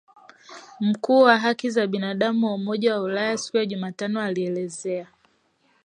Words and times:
Mkuu 0.79 1.21
wa 1.21 1.37
haki 1.37 1.69
za 1.69 1.87
binadamu 1.87 2.47
wa 2.47 2.53
Umoja 2.53 2.95
wa 2.95 3.01
Ulaya 3.01 3.37
siku 3.37 3.57
ya 3.57 3.65
Jumatano 3.65 4.21
alielezea 4.21 5.07